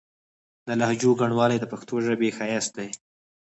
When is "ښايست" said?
2.37-2.71